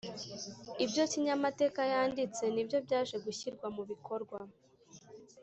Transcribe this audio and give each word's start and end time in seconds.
ibyo 0.85 1.03
kinyamateka 1.11 1.81
yanditse 1.93 2.43
nibyo 2.53 2.77
byaje 2.85 3.15
gushyirwa 3.25 3.67
mu 3.75 3.83
bikorwa 3.89 4.37